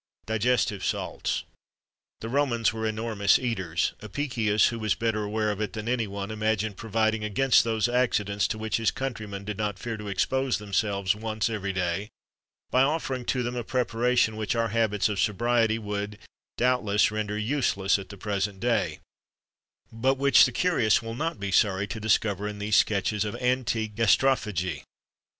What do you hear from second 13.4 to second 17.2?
them a preparation which our habits of sobriety would, doubtless,